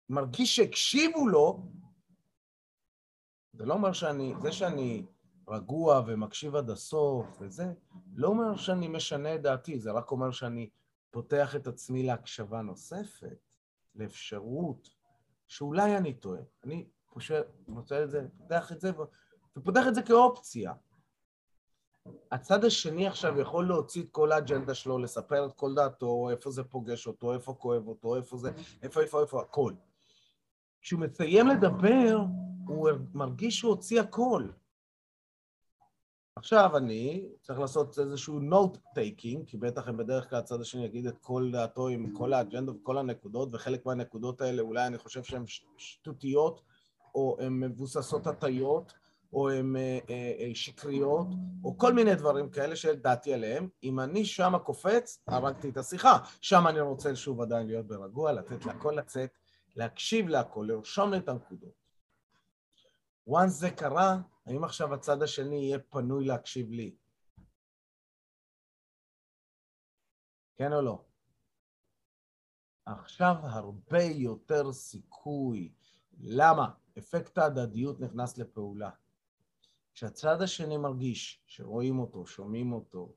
מרגיש 0.09 0.55
שהקשיבו 0.55 1.27
לו, 1.27 1.63
זה 3.53 3.65
לא 3.65 3.73
אומר 3.73 3.93
שאני, 3.93 4.33
זה 4.41 4.51
שאני 4.51 5.05
רגוע 5.47 6.01
ומקשיב 6.07 6.55
עד 6.55 6.69
הסוף 6.69 7.37
וזה, 7.41 7.73
לא 8.15 8.27
אומר 8.27 8.55
שאני 8.55 8.87
משנה 8.87 9.35
את 9.35 9.41
דעתי, 9.41 9.79
זה 9.79 9.91
רק 9.91 10.11
אומר 10.11 10.31
שאני 10.31 10.69
פותח 11.11 11.55
את 11.55 11.67
עצמי 11.67 12.03
להקשבה 12.03 12.61
נוספת, 12.61 13.55
לאפשרות 13.95 14.89
שאולי 15.47 15.97
אני 15.97 16.13
טועה. 16.13 16.41
אני 16.63 16.87
פושט, 17.13 17.45
מוצא 17.67 18.03
את 18.03 18.11
זה, 18.11 18.27
פותח 18.37 18.71
את 18.71 18.81
זה, 18.81 18.91
ופותח 19.57 19.83
את 19.87 19.95
זה 19.95 20.01
כאופציה. 20.01 20.73
הצד 22.31 22.65
השני 22.65 23.07
עכשיו 23.07 23.39
יכול 23.39 23.67
להוציא 23.67 24.03
את 24.03 24.09
כל 24.11 24.31
האג'נדה 24.31 24.73
שלו, 24.73 24.97
לספר 24.97 25.45
את 25.45 25.53
כל 25.53 25.75
דעתו, 25.75 26.29
איפה 26.31 26.51
זה 26.51 26.63
פוגש 26.63 27.07
אותו, 27.07 27.33
איפה 27.33 27.53
כואב 27.53 27.87
אותו, 27.87 28.15
איפה 28.15 28.37
זה, 28.37 28.51
איפה, 28.81 29.01
איפה, 29.01 29.21
איפה, 29.21 29.41
הכל. 29.41 29.73
כשהוא 30.81 30.99
מסיים 30.99 31.47
לדבר, 31.47 32.17
הוא 32.67 32.89
מרגיש 33.13 33.59
שהוא 33.59 33.69
הוציא 33.69 34.01
הכל. 34.01 34.47
עכשיו 36.35 36.77
אני 36.77 37.29
צריך 37.41 37.59
לעשות 37.59 37.99
איזשהו 37.99 38.39
note 38.39 38.77
taking, 38.77 39.45
כי 39.45 39.57
בטח 39.57 39.87
הם 39.87 39.97
בדרך 39.97 40.29
כלל 40.29 40.39
הצד 40.39 40.61
השני 40.61 40.85
יגיד 40.85 41.07
את 41.07 41.17
כל 41.17 41.49
דעתו 41.51 41.87
עם 41.87 42.13
כל 42.13 42.33
האג'נדה 42.33 42.71
וכל 42.71 42.97
הנקודות, 42.97 43.49
וחלק 43.51 43.85
מהנקודות 43.85 44.41
האלה 44.41 44.61
אולי 44.61 44.87
אני 44.87 44.97
חושב 44.97 45.23
שהן 45.23 45.43
שטותיות, 45.77 46.61
או 47.15 47.37
הן 47.39 47.59
מבוססות 47.59 48.27
הטיות, 48.27 48.93
או 49.33 49.49
הן 49.49 49.75
אה, 49.75 49.99
אה, 50.09 50.35
אה, 50.39 50.51
שקריות, 50.55 51.27
או 51.63 51.77
כל 51.77 51.93
מיני 51.93 52.15
דברים 52.15 52.49
כאלה 52.49 52.75
שדעתי 52.75 53.33
עליהם. 53.33 53.69
אם 53.83 53.99
אני 53.99 54.25
שמה 54.25 54.59
קופץ, 54.59 55.23
הרגתי 55.27 55.69
את 55.69 55.77
השיחה. 55.77 56.17
שם 56.41 56.67
אני 56.67 56.81
רוצה 56.81 57.15
שוב 57.15 57.41
עדיין 57.41 57.67
להיות 57.67 57.87
ברגוע, 57.87 58.31
לתת 58.31 58.65
להכל 58.65 58.93
לצאת, 58.97 59.37
להקשיב 59.75 60.27
להכל, 60.27 60.65
לרשום 60.67 61.13
את 61.13 61.29
הנקודות. 61.29 61.81
once 63.29 63.47
זה 63.47 63.69
קרה, 63.71 64.17
האם 64.45 64.63
עכשיו 64.63 64.93
הצד 64.93 65.23
השני 65.23 65.55
יהיה 65.55 65.79
פנוי 65.79 66.25
להקשיב 66.25 66.71
לי? 66.71 66.95
כן 70.55 70.73
או 70.73 70.81
לא? 70.81 71.03
עכשיו 72.85 73.35
הרבה 73.41 74.03
יותר 74.03 74.73
סיכוי. 74.73 75.71
למה? 76.23 76.71
אפקט 76.97 77.37
ההדדיות 77.37 77.99
נכנס 77.99 78.37
לפעולה. 78.37 78.89
כשהצד 79.93 80.41
השני 80.41 80.77
מרגיש 80.77 81.43
שרואים 81.45 81.99
אותו, 81.99 82.25
שומעים 82.25 82.73
אותו, 82.73 83.13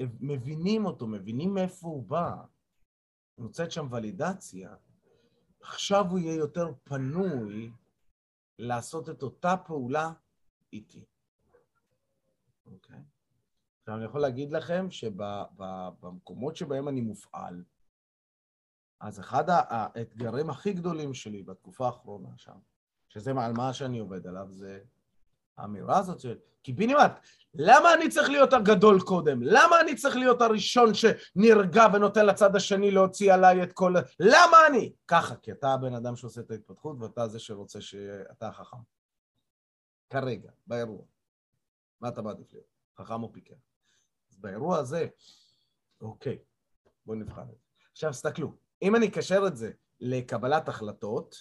מבינים 0.00 0.84
אותו, 0.84 1.06
מבינים 1.06 1.54
מאיפה 1.54 1.88
הוא 1.88 2.02
בא, 2.02 2.34
נוצאת 3.38 3.72
שם 3.72 3.86
ולידציה, 3.90 4.74
עכשיו 5.60 6.04
הוא 6.10 6.18
יהיה 6.18 6.34
יותר 6.34 6.72
פנוי 6.84 7.72
לעשות 8.58 9.08
את 9.08 9.22
אותה 9.22 9.56
פעולה 9.66 10.12
איתי. 10.72 11.04
אוקיי? 12.66 13.02
עכשיו 13.80 13.96
אני 13.96 14.04
יכול 14.04 14.20
להגיד 14.20 14.52
לכם 14.52 14.90
שבמקומות 14.90 16.56
שבהם 16.56 16.88
אני 16.88 17.00
מופעל, 17.00 17.64
אז 19.00 19.20
אחד 19.20 19.44
האתגרים 19.48 20.50
הכי 20.50 20.72
גדולים 20.72 21.14
שלי 21.14 21.42
בתקופה 21.42 21.86
האחרונה 21.86 22.28
שם, 22.36 22.58
שזה 23.08 23.30
על 23.30 23.52
מה 23.52 23.72
שאני 23.72 23.98
עובד 23.98 24.26
עליו, 24.26 24.46
זה 24.50 24.80
האמירה 25.56 25.98
הזאת 25.98 26.20
של... 26.20 26.38
קיבינימט, 26.64 27.12
למה 27.54 27.94
אני 27.94 28.08
צריך 28.08 28.28
להיות 28.28 28.52
הגדול 28.52 29.00
קודם? 29.00 29.42
למה 29.42 29.80
אני 29.80 29.94
צריך 29.96 30.16
להיות 30.16 30.40
הראשון 30.40 30.92
שנרגע 30.94 31.86
ונותן 31.94 32.26
לצד 32.26 32.56
השני 32.56 32.90
להוציא 32.90 33.34
עליי 33.34 33.62
את 33.62 33.72
כל... 33.72 33.94
למה 34.20 34.56
אני? 34.68 34.92
ככה, 35.08 35.36
כי 35.36 35.52
אתה 35.52 35.74
הבן 35.74 35.94
אדם 35.94 36.16
שעושה 36.16 36.40
את 36.40 36.50
ההתפתחות 36.50 36.96
ואתה 37.00 37.28
זה 37.28 37.38
שרוצה 37.38 37.80
שאתה 37.80 38.48
החכם. 38.48 38.76
כרגע, 40.10 40.50
באירוע. 40.66 41.02
מה 42.00 42.08
אתה 42.08 42.22
מעדיף 42.22 42.52
להיות? 42.52 42.66
חכם 42.98 43.22
או 43.22 43.32
פיקר? 43.32 43.54
אז 44.30 44.38
באירוע 44.38 44.78
הזה, 44.78 45.06
אוקיי, 46.00 46.38
בואו 47.06 47.18
נבחן 47.18 47.42
את 47.42 47.58
זה. 47.58 47.64
עכשיו, 47.92 48.10
תסתכלו. 48.10 48.63
אם 48.84 48.96
אני 48.96 49.08
אקשר 49.08 49.42
את 49.46 49.56
זה 49.56 49.70
לקבלת 50.00 50.68
החלטות, 50.68 51.36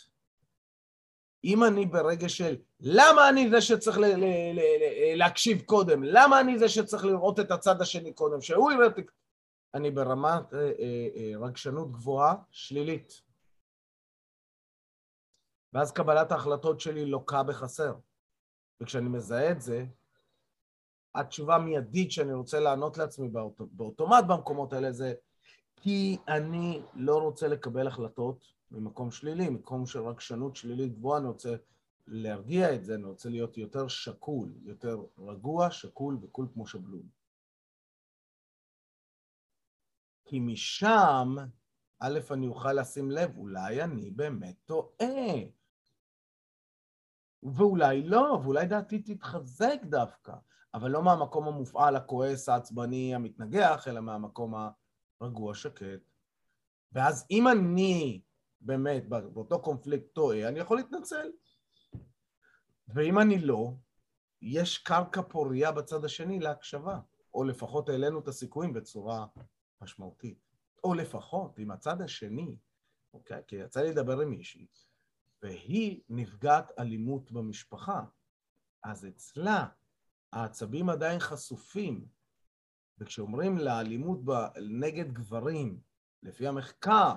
אם 1.43 1.63
אני 1.63 1.85
ברגע 1.85 2.29
של 2.29 2.57
למה 2.79 3.29
אני 3.29 3.49
זה 3.49 3.61
שצריך 3.61 3.97
ל- 3.97 4.05
ל- 4.05 4.55
ל- 4.55 5.17
להקשיב 5.17 5.61
קודם, 5.61 6.03
למה 6.03 6.39
אני 6.41 6.59
זה 6.59 6.69
שצריך 6.69 7.05
לראות 7.05 7.39
את 7.39 7.51
הצד 7.51 7.81
השני 7.81 8.13
קודם, 8.13 8.41
שהוא 8.41 8.71
יראה 8.71 8.87
את... 8.87 8.95
אני 9.73 9.91
ברמת 9.91 10.53
אה, 10.53 10.59
אה, 10.59 11.07
אה, 11.15 11.47
רגשנות 11.47 11.91
גבוהה, 11.91 12.35
שלילית. 12.51 13.21
ואז 15.73 15.91
קבלת 15.91 16.31
ההחלטות 16.31 16.79
שלי 16.79 17.05
לוקה 17.05 17.43
בחסר. 17.43 17.95
וכשאני 18.81 19.09
מזהה 19.09 19.51
את 19.51 19.61
זה, 19.61 19.85
התשובה 21.15 21.55
המיידית 21.55 22.11
שאני 22.11 22.33
רוצה 22.33 22.59
לענות 22.59 22.97
לעצמי 22.97 23.29
באוט... 23.29 23.61
באוטומט 23.71 24.23
במקומות 24.27 24.73
האלה 24.73 24.91
זה 24.91 25.13
כי 25.83 26.17
אני 26.27 26.81
לא 26.93 27.17
רוצה 27.17 27.47
לקבל 27.47 27.87
החלטות 27.87 28.45
ממקום 28.71 29.11
שלילי, 29.11 29.49
מקום 29.49 29.85
של 29.85 29.99
רגשנות 29.99 30.55
שלילית 30.55 30.93
גבוהה, 30.93 31.19
אני 31.19 31.27
רוצה 31.27 31.55
להרגיע 32.07 32.75
את 32.75 32.85
זה, 32.85 32.95
אני 32.95 33.03
רוצה 33.03 33.29
להיות 33.29 33.57
יותר 33.57 33.87
שקול, 33.87 34.53
יותר 34.61 34.97
רגוע, 35.17 35.71
שקול 35.71 36.17
וקול 36.21 36.47
כמו 36.53 36.67
שבלול. 36.67 37.05
כי 40.25 40.39
משם, 40.39 41.35
א', 41.99 42.19
אני 42.31 42.47
אוכל 42.47 42.73
לשים 42.73 43.11
לב, 43.11 43.37
אולי 43.37 43.83
אני 43.83 44.11
באמת 44.11 44.55
טועה. 44.65 45.35
ואולי 47.43 48.03
לא, 48.03 48.39
ואולי 48.43 48.65
דעתי 48.67 48.99
תתחזק 48.99 49.79
דווקא, 49.83 50.33
אבל 50.73 50.91
לא 50.91 51.03
מהמקום 51.03 51.47
המופעל, 51.47 51.95
הכועס, 51.95 52.49
העצבני, 52.49 53.15
המתנגח, 53.15 53.87
אלא 53.87 54.01
מהמקום 54.01 54.53
הרגוע, 55.23 55.55
שקט. 55.55 56.01
ואז 56.91 57.25
אם 57.31 57.47
אני 57.47 58.21
באמת 58.61 59.07
באותו 59.07 59.61
קונפליקט 59.61 60.13
טועה, 60.13 60.47
אני 60.47 60.59
יכול 60.59 60.77
להתנצל. 60.77 61.31
ואם 62.87 63.19
אני 63.19 63.39
לא, 63.39 63.73
יש 64.41 64.77
קרקע 64.77 65.21
פוריה 65.21 65.71
בצד 65.71 66.05
השני 66.05 66.39
להקשבה, 66.39 66.99
או 67.33 67.43
לפחות 67.43 67.89
העלינו 67.89 68.19
את 68.19 68.27
הסיכויים 68.27 68.73
בצורה 68.73 69.25
משמעותית. 69.81 70.39
או 70.83 70.93
לפחות, 70.93 71.59
עם 71.59 71.71
הצד 71.71 72.01
השני, 72.01 72.57
אוקיי? 73.13 73.41
כי 73.47 73.55
יצא 73.55 73.81
לי 73.81 73.91
לדבר 73.91 74.19
עם 74.19 74.29
מישהי, 74.29 74.67
והיא 75.41 76.01
נפגעת 76.09 76.71
אלימות 76.79 77.31
במשפחה. 77.31 78.03
אז 78.83 79.05
אצלה 79.05 79.67
העצבים 80.31 80.89
עדיין 80.89 81.19
חשופים, 81.19 82.05
וכשאומרים 82.99 83.57
לאלימות 83.57 84.19
נגד 84.69 85.13
גברים, 85.13 85.79
לפי 86.23 86.47
המחקר, 86.47 87.13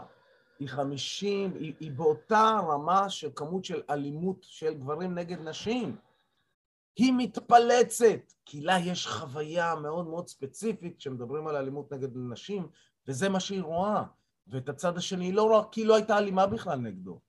היא 0.58 0.68
חמישים, 0.68 1.54
היא, 1.54 1.74
היא 1.80 1.90
באותה 1.90 2.58
רמה 2.68 3.10
של 3.10 3.30
כמות 3.34 3.64
של 3.64 3.82
אלימות 3.90 4.38
של 4.42 4.74
גברים 4.74 5.14
נגד 5.14 5.40
נשים. 5.40 5.96
היא 6.96 7.12
מתפלצת, 7.16 8.32
כי 8.44 8.60
לה 8.60 8.78
יש 8.78 9.06
חוויה 9.06 9.74
מאוד 9.74 10.06
מאוד 10.06 10.28
ספציפית 10.28 10.96
כשמדברים 10.96 11.46
על 11.46 11.56
אלימות 11.56 11.92
נגד 11.92 12.08
נשים, 12.14 12.68
וזה 13.08 13.28
מה 13.28 13.40
שהיא 13.40 13.62
רואה. 13.62 14.04
ואת 14.46 14.68
הצד 14.68 14.96
השני, 14.96 15.32
לא 15.32 15.42
רק 15.42 15.72
כי 15.72 15.84
לא 15.84 15.94
הייתה 15.94 16.18
אלימה 16.18 16.46
בכלל 16.46 16.78
נגדו. 16.78 17.20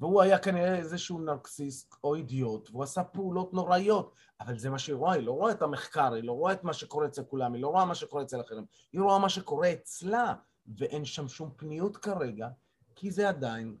והוא 0.00 0.22
היה 0.22 0.38
כנראה 0.38 0.76
איזשהו 0.76 1.20
נרקסיסט 1.20 1.94
או 2.04 2.14
אידיוט, 2.14 2.70
והוא 2.70 2.82
עשה 2.82 3.04
פעולות 3.04 3.54
נוראיות, 3.54 4.14
אבל 4.40 4.58
זה 4.58 4.70
מה 4.70 4.78
שהיא 4.78 4.96
רואה, 4.96 5.12
היא 5.12 5.22
לא 5.22 5.32
רואה 5.32 5.52
את 5.52 5.62
המחקר, 5.62 6.12
היא 6.12 6.24
לא 6.24 6.32
רואה 6.32 6.52
את 6.52 6.64
מה 6.64 6.72
שקורה 6.72 7.06
אצל 7.06 7.24
כולם, 7.24 7.54
היא 7.54 7.62
לא 7.62 7.68
רואה 7.68 7.84
מה 7.84 7.94
שקורה 7.94 8.22
אצל 8.22 8.40
אחרים, 8.40 8.64
היא 8.92 9.00
רואה 9.00 9.18
מה 9.18 9.28
שקורה 9.28 9.72
אצלה, 9.72 10.34
ואין 10.78 11.04
שם 11.04 11.28
שום 11.28 11.50
פניות 11.56 11.96
כרגע, 11.96 12.48
כי 12.94 13.10
זה 13.10 13.28
עדיין 13.28 13.76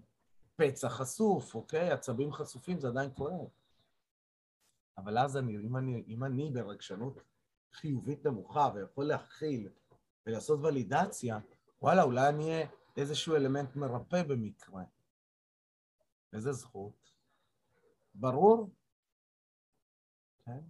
פצע 0.56 0.88
חשוף, 0.88 1.54
אוקיי? 1.54 1.90
עצבים 1.90 2.32
חשופים, 2.32 2.80
זה 2.80 2.88
עדיין 2.88 3.10
כואב. 3.14 3.46
אבל 4.98 5.18
אז 5.18 5.36
אני, 5.36 5.56
אם 5.56 5.76
אני, 5.76 6.04
אם 6.08 6.24
אני 6.24 6.50
ברגשנות 6.50 7.22
חיובית 7.72 8.26
נמוכה 8.26 8.70
ויכול 8.74 9.04
להכיל 9.04 9.68
ולעשות 10.26 10.60
ולידציה, 10.62 11.38
וואלה, 11.82 12.02
אולי 12.02 12.28
אני 12.28 12.44
אהיה 12.44 12.66
איזשהו 12.96 13.36
אלמנט 13.36 13.76
מרפא 13.76 14.22
במקרה. 14.22 14.82
איזה 16.32 16.52
זכות? 16.52 17.12
ברור? 18.14 18.70
כן? 20.44 20.60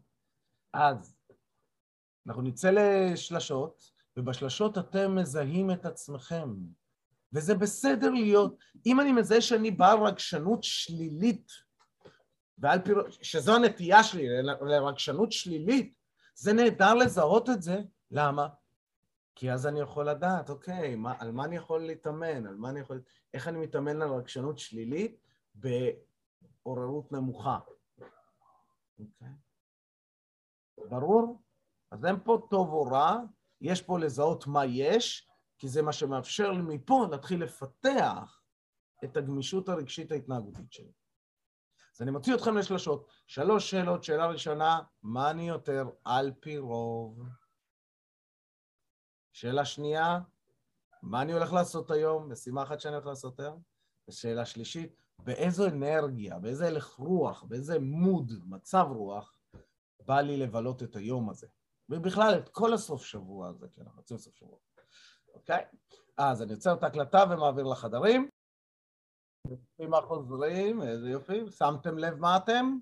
אז 0.73 1.17
אנחנו 2.27 2.43
נצא 2.43 2.71
לשלשות, 2.71 3.91
ובשלשות 4.17 4.79
אתם 4.79 5.15
מזהים 5.15 5.71
את 5.71 5.87
עצמכם. 5.87 6.55
וזה 7.33 7.55
בסדר 7.55 8.11
להיות, 8.11 8.59
אם 8.87 9.01
אני 9.01 9.13
מזהה 9.13 9.41
שאני 9.41 9.71
בעל 9.71 9.99
רגשנות 9.99 10.65
שלילית, 10.65 11.51
ועל 12.59 12.79
פי, 12.83 12.93
שזו 13.23 13.55
הנטייה 13.57 14.05
שלי 14.05 14.27
לרגשנות 14.61 15.33
שלילית, 15.33 15.95
זה 16.35 16.53
נהדר 16.53 16.95
לזהות 16.95 17.51
את 17.51 17.63
זה. 17.63 17.83
למה? 18.11 18.49
כי 19.35 19.53
אז 19.53 19.67
אני 19.67 19.81
יכול 19.81 20.09
לדעת, 20.09 20.51
אוקיי, 20.51 20.97
מה, 20.97 21.15
על 21.19 21.33
מה 21.33 21.45
אני 21.45 21.57
יכול 21.57 21.87
להתאמן, 21.87 22.47
על 22.47 22.57
מה 22.57 22.71
אני 22.71 22.81
יכול... 22.81 23.03
איך 23.35 23.49
אני 23.49 23.59
מתאמן 23.59 24.03
על 24.03 24.13
רגשנות 24.13 24.59
שלילית 24.59 25.21
בעוררות 25.55 27.13
נמוכה. 27.13 27.59
אוקיי? 28.99 29.29
ברור? 30.91 31.43
אז 31.91 32.05
אין 32.05 32.17
פה 32.25 32.47
טוב 32.51 32.69
או 32.69 32.83
רע, 32.83 33.17
יש 33.61 33.83
פה 33.83 33.99
לזהות 33.99 34.47
מה 34.47 34.65
יש, 34.67 35.31
כי 35.59 35.69
זה 35.69 35.83
מה 35.83 35.93
שמאפשר 35.93 36.51
לי 36.53 36.63
מפה 36.63 37.07
להתחיל 37.11 37.43
לפתח 37.43 38.43
את 39.05 39.17
הגמישות 39.17 39.69
הרגשית 39.69 40.13
ההתנהגותית 40.13 40.73
שלי. 40.73 40.93
אז 41.95 42.03
אני 42.03 42.11
מוציא 42.11 42.35
אתכם 42.35 42.57
לשלושות. 42.57 43.09
שלוש 43.27 43.71
שאלות. 43.71 44.05
שאלה 44.05 44.27
ראשונה, 44.27 44.81
מה 45.03 45.31
אני 45.31 45.49
יותר 45.49 45.85
על 46.05 46.33
פי 46.41 46.59
רוב? 46.59 47.23
שאלה 49.33 49.65
שנייה, 49.65 50.21
מה 51.03 51.23
אני 51.23 51.33
הולך 51.33 51.53
לעשות 51.53 51.91
היום? 51.91 52.33
משימה 52.33 52.63
אחת 52.63 52.81
שאני 52.81 52.95
הולך 52.95 53.07
לעשות 53.07 53.41
היום. 53.41 53.63
ושאלה 54.09 54.47
שלישית, 54.47 55.03
באיזו 55.25 55.67
אנרגיה, 55.67 56.39
באיזה 56.39 56.67
הלך 56.67 56.95
רוח, 56.95 57.43
באיזה 57.43 57.79
מוד, 57.79 58.33
מצב 58.47 58.87
רוח, 58.91 59.37
בא 60.07 60.21
לי 60.21 60.37
לבלות 60.37 60.83
את 60.83 60.97
היום 60.97 61.31
הזה. 61.31 61.47
ובכלל, 61.89 62.39
את 62.39 62.49
כל 62.49 62.75
הסוף 62.75 63.05
שבוע 63.05 63.49
הזה, 63.49 63.67
כי 63.73 63.81
אנחנו 63.81 64.01
יוצאים 64.01 64.19
סוף 64.19 64.35
שבוע. 64.35 64.59
אוקיי? 65.35 65.65
אז 66.17 66.43
אני 66.43 66.53
יוצר 66.53 66.75
את 66.75 66.83
ההקלטה 66.83 67.25
ומעביר 67.31 67.65
לחדרים. 67.65 68.29
מה 69.89 70.01
חוזרים, 70.03 70.83
איזה 70.83 71.11
יופי. 71.11 71.51
שמתם 71.51 71.99
לב 71.99 72.15
מה 72.15 72.37
אתם? 72.37 72.79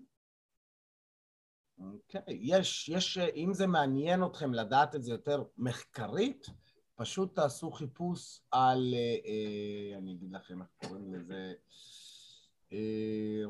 אוקיי, 1.78 2.22
יש, 2.28 2.88
יש, 2.88 3.18
אם 3.18 3.50
זה 3.52 3.66
מעניין 3.66 4.24
אתכם 4.24 4.54
לדעת 4.54 4.94
את 4.94 5.02
זה 5.02 5.10
יותר 5.10 5.44
מחקרית, 5.56 6.46
פשוט 6.94 7.36
תעשו 7.36 7.70
חיפוש 7.70 8.40
על, 8.50 8.94
אה, 8.94 9.16
אה 9.26 9.98
אני 9.98 10.12
אגיד 10.12 10.32
לכם 10.32 10.62
איך 10.62 10.68
קוראים 10.76 11.14
לזה, 11.14 11.52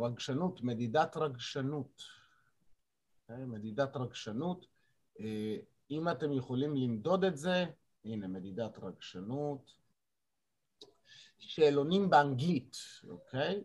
רגשנות, 0.01 0.63
מדידת 0.63 1.17
רגשנות. 1.17 2.03
אוקיי? 3.23 3.45
מדידת 3.45 3.97
רגשנות. 3.97 4.67
אה, 5.21 5.57
אם 5.91 6.09
אתם 6.09 6.33
יכולים 6.33 6.77
למדוד 6.77 7.25
את 7.25 7.37
זה, 7.37 7.65
הנה, 8.05 8.29
מדידת 8.29 8.79
רגשנות. 8.79 9.73
שאלונים 11.39 12.11
באנגלית, 12.11 12.77
אוקיי? 13.09 13.65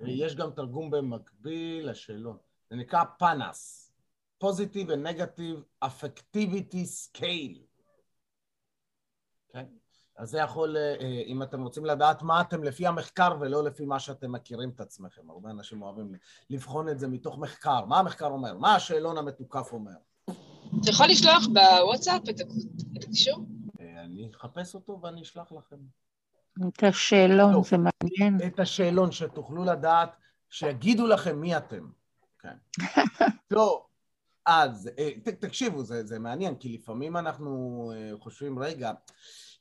יש 0.00 0.36
גם 0.36 0.50
תרגום 0.50 0.90
במקביל 0.90 1.90
לשאלון. 1.90 2.36
זה 2.70 2.76
נקרא 2.76 3.04
Positive 4.44 4.88
and 4.88 5.06
Negative 5.08 5.84
Affectivity 5.84 6.84
Scale. 6.84 7.58
אז 10.16 10.30
זה 10.30 10.38
יכול, 10.38 10.76
אה, 10.76 11.22
אם 11.26 11.42
אתם 11.42 11.62
רוצים 11.62 11.84
לדעת 11.84 12.22
מה 12.22 12.40
אתם 12.40 12.64
לפי 12.64 12.86
המחקר 12.86 13.36
ולא 13.40 13.64
לפי 13.64 13.84
מה 13.84 14.00
שאתם 14.00 14.32
מכירים 14.32 14.70
את 14.70 14.80
עצמכם. 14.80 15.30
הרבה 15.30 15.50
אנשים 15.50 15.82
אוהבים 15.82 16.12
לבחון 16.50 16.88
את 16.88 16.98
זה 16.98 17.08
מתוך 17.08 17.38
מחקר. 17.38 17.84
מה 17.84 17.98
המחקר 17.98 18.26
אומר? 18.26 18.58
מה 18.58 18.74
השאלון 18.74 19.18
המתוקף 19.18 19.72
אומר? 19.72 19.92
אתה 20.82 20.90
יכול 20.90 21.06
לשלוח 21.06 21.46
בוואטסאפ 21.46 22.22
את 22.28 22.40
הקישור? 22.96 23.46
אה, 23.80 24.04
אני 24.04 24.30
אחפש 24.36 24.74
אותו 24.74 25.00
ואני 25.02 25.22
אשלח 25.22 25.52
לכם. 25.52 25.76
את 26.68 26.82
השאלון, 26.82 27.52
לא, 27.52 27.62
זה 27.64 27.76
מעניין. 27.76 28.38
את 28.46 28.60
השאלון, 28.60 29.12
שתוכלו 29.12 29.64
לדעת, 29.64 30.16
שיגידו 30.50 31.06
לכם 31.06 31.40
מי 31.40 31.56
אתם. 31.56 31.88
כן. 32.38 32.56
טוב, 33.54 33.86
אז 34.46 34.90
אה, 34.98 35.10
תקשיבו, 35.40 35.84
זה, 35.84 36.06
זה 36.06 36.18
מעניין, 36.18 36.54
כי 36.54 36.68
לפעמים 36.68 37.16
אנחנו 37.16 37.92
חושבים, 38.20 38.58
רגע, 38.58 38.92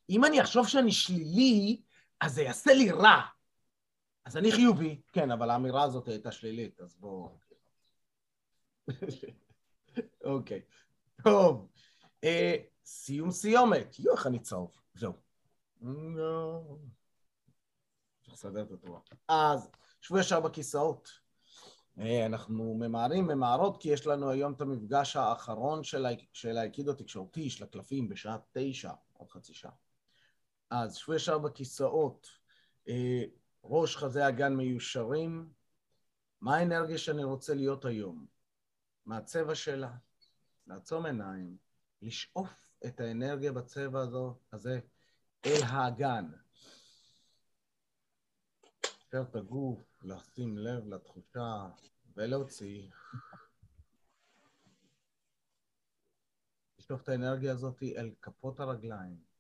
אם 0.10 0.26
אני 0.26 0.42
אחשוב 0.42 0.68
שאני 0.68 0.92
שלילי, 0.92 1.82
אז 2.22 2.34
זה 2.34 2.42
יעשה 2.42 2.74
לי 2.74 2.92
רע. 2.92 3.22
אז 4.26 4.38
אני 4.38 4.52
חיובי, 4.52 5.02
כן, 5.14 5.32
אבל 5.32 5.50
האמירה 5.50 5.84
הזאת 5.84 6.08
הייתה 6.08 6.32
שלילית, 6.32 6.82
אז 6.82 6.96
בואו... 7.00 7.38
אוקיי, 10.24 10.62
טוב. 11.24 11.68
אה, 12.24 12.56
סיום 12.86 13.32
סיומת. 13.32 14.00
יואו, 14.00 14.16
איך 14.16 14.28
אני 14.28 14.40
צהוב. 14.40 14.82
זהו. 14.94 15.14
צריך 18.22 18.34
לסדר 18.34 18.62
את 18.62 18.72
התורה. 18.72 19.00
אז, 19.28 19.70
שבו 20.02 20.20
ישר 20.20 20.40
בכיסאות. 20.40 21.10
אה, 22.00 22.26
אנחנו 22.26 22.76
ממהרים, 22.80 23.28
ממהרות, 23.28 23.82
כי 23.82 23.90
יש 23.90 24.08
לנו 24.08 24.30
היום 24.30 24.54
את 24.54 24.62
המפגש 24.62 25.16
האחרון 25.16 25.84
של 26.34 26.58
האיקידו 26.58 26.92
התקשורתי, 26.92 27.50
של 27.50 27.64
הקלפים, 27.64 28.10
בשעה 28.10 28.38
תשע, 28.52 28.92
עוד 29.14 29.32
חצי 29.32 29.54
שעה. 29.54 29.72
אז 30.74 30.96
שבו 30.96 31.14
ישר 31.14 31.38
בכיסאות, 31.38 32.28
אה, 32.88 33.24
ראש 33.64 33.98
חזה 33.98 34.28
אגן 34.28 34.54
מיושרים, 34.54 35.54
מה 36.42 36.56
האנרגיה 36.56 36.98
שאני 36.98 37.24
רוצה 37.24 37.54
להיות 37.54 37.86
היום? 37.86 38.26
מה 39.06 39.18
הצבע 39.18 39.56
שלה? 39.56 39.96
לעצום 40.68 41.06
עיניים, 41.06 41.58
לשאוף 42.02 42.76
את 42.86 43.00
האנרגיה 43.00 43.52
בצבע 43.52 44.00
הזו, 44.00 44.40
הזה 44.52 44.80
אל 45.46 45.64
האגן. 45.64 46.32
לשחרר 48.84 49.22
את 49.22 49.36
הגוף, 49.36 50.04
לשים 50.04 50.58
לב 50.58 50.88
לתחושה 50.88 51.70
ולהוציא. 52.16 52.90
לשלוף 56.80 57.02
את 57.02 57.10
האנרגיה 57.10 57.52
הזאת 57.52 57.84
אל 57.84 58.12
כפות 58.22 58.60
הרגליים. 58.60 59.33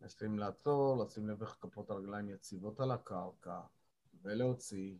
לשים 0.00 0.38
לעצור, 0.38 1.04
לשים 1.04 1.28
לב 1.28 1.42
איך 1.42 1.56
כפות 1.60 1.90
הרגליים 1.90 2.28
יציבות 2.28 2.80
על 2.80 2.90
הקרקע, 2.90 3.60
ולהוציא. 4.22 4.98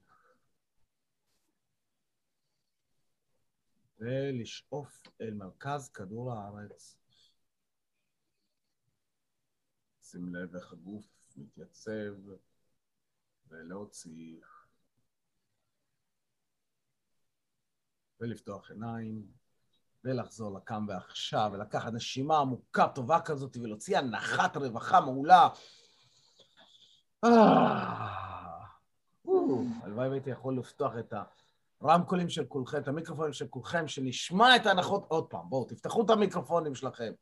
ולשאוף 3.98 5.02
אל 5.20 5.34
מרכז 5.34 5.88
כדור 5.88 6.32
הארץ. 6.32 6.96
שים 10.02 10.34
לב 10.34 10.56
איך 10.56 10.72
הגוף 10.72 11.36
מתייצב, 11.36 12.14
ולהוציא. 13.48 14.40
ולפתוח 18.20 18.70
עיניים, 18.70 19.32
ולחזור 20.04 20.56
לקם 20.56 20.86
ועכשיו, 20.88 21.50
ולקחת 21.52 21.92
נשימה 21.92 22.38
עמוקה 22.38 22.88
טובה 22.88 23.20
כזאת, 23.20 23.56
ולהוציא 23.56 23.98
הנחת 23.98 24.56
רווחה 24.56 25.00
מעולה. 25.00 25.48
הלוואי 29.82 30.08
והייתי 30.08 30.30
יכול 30.30 30.58
לפתוח 30.58 30.92
את 30.98 31.14
הרמקולים 31.80 32.28
של 32.28 32.44
כולכם, 32.44 32.78
את 32.78 32.88
המיקרופונים 32.88 33.32
של 33.32 33.46
כולכם, 33.46 33.88
שנשמע 33.88 34.56
את 34.56 34.66
ההנחות 34.66 35.04
עוד 35.08 35.24
פעם. 35.24 35.44
בואו, 35.48 35.64
תפתחו 35.64 36.02
את 36.02 36.10
המיקרופונים 36.10 36.74
שלכם. 36.74 37.12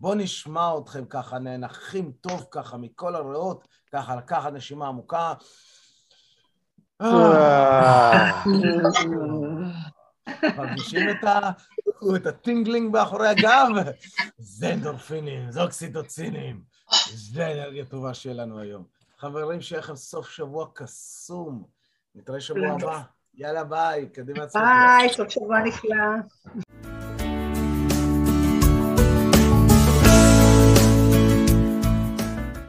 בואו 0.00 0.14
נשמע 0.14 0.78
אתכם 0.78 1.04
ככה, 1.04 1.38
נאנחים 1.38 2.12
טוב 2.20 2.46
ככה 2.50 2.76
מכל 2.76 3.14
הריאות, 3.14 3.68
ככה 3.92 4.16
לקחת 4.16 4.52
נשימה 4.52 4.88
עמוקה. 4.88 5.34
מרגישים 10.56 11.10
את, 11.10 11.24
ה... 11.24 11.50
את 12.16 12.26
ה 12.26 12.33
tingling 12.33 12.92
מאחורי 12.92 13.28
הגב? 13.28 13.68
זה 14.38 14.74
אנדורפינים, 14.74 15.50
זה 15.50 15.62
אוקסיטוצינים, 15.62 16.62
זה 17.14 17.52
אנרגיה 17.52 17.84
טובה 17.84 18.14
שיהיה 18.14 18.36
לנו 18.36 18.58
היום. 18.58 18.84
חברים, 19.18 19.60
שיהיה 19.60 19.80
לכם 19.80 19.96
סוף 19.96 20.28
שבוע 20.28 20.66
קסום. 20.74 21.64
נתראה 22.14 22.40
שבוע 22.40 22.68
הבא. 22.68 23.00
יאללה, 23.34 23.64
ביי, 23.64 24.08
קדימה 24.08 24.44
ביי, 24.54 25.08
סוף 25.12 25.28
שבוע 25.28 25.58
נפלא. 25.60 25.96